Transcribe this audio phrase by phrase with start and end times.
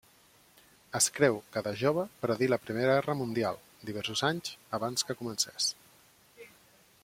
[0.99, 3.61] Es creu que de jove predir la Primera Guerra Mundial,
[3.91, 5.69] diversos anys abans que comencés.